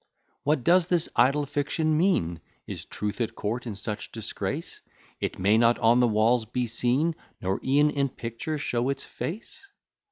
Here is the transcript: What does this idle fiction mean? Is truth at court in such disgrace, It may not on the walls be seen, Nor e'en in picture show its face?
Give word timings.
What 0.41 0.63
does 0.63 0.87
this 0.87 1.09
idle 1.15 1.45
fiction 1.45 1.95
mean? 1.95 2.41
Is 2.65 2.85
truth 2.85 3.21
at 3.21 3.35
court 3.35 3.67
in 3.67 3.75
such 3.75 4.11
disgrace, 4.11 4.81
It 5.19 5.37
may 5.37 5.59
not 5.59 5.77
on 5.77 5.99
the 5.99 6.07
walls 6.07 6.43
be 6.45 6.65
seen, 6.65 7.13
Nor 7.39 7.59
e'en 7.63 7.91
in 7.91 8.09
picture 8.09 8.57
show 8.57 8.89
its 8.89 9.03
face? 9.05 9.67